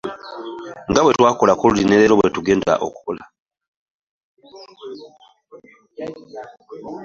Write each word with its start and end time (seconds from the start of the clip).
Nga 0.89 0.99
bwe 1.03 1.15
twakola 1.17 1.53
luli 1.61 1.83
ne 1.85 1.95
leero 1.99 2.13
bwe 2.17 2.33
tujja 2.35 2.73
okukola. 2.85 3.23